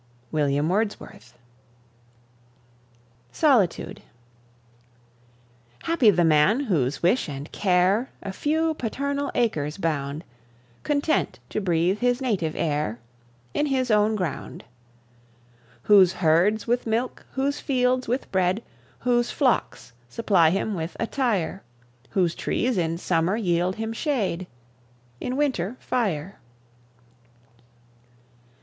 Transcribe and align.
WILLIAM 0.31 0.67
WORDSWORTH. 0.67 1.37
SOLITUDE. 3.31 4.01
Happy 5.83 6.09
the 6.09 6.23
man, 6.25 6.61
whose 6.61 7.03
wish 7.03 7.29
and 7.29 7.51
care 7.51 8.09
A 8.23 8.33
few 8.33 8.73
paternal 8.73 9.29
acres 9.35 9.77
bound, 9.77 10.23
Content 10.81 11.37
to 11.49 11.61
breathe 11.61 11.99
his 11.99 12.19
native 12.19 12.55
air 12.55 12.97
In 13.53 13.67
his 13.67 13.91
own 13.91 14.15
ground. 14.15 14.63
Whose 15.83 16.13
herds 16.13 16.65
with 16.65 16.87
milk, 16.87 17.23
whose 17.33 17.59
fields 17.59 18.07
with 18.07 18.31
bread, 18.31 18.63
Whose 19.01 19.29
flocks 19.29 19.93
supply 20.09 20.49
him 20.49 20.73
with 20.73 20.97
attire; 20.99 21.61
Whose 22.09 22.33
trees 22.33 22.75
in 22.75 22.97
summer 22.97 23.37
yield 23.37 23.75
him 23.75 23.93
shade, 23.93 24.47
In 25.19 25.37
winter 25.37 25.75
fire. 25.79 26.39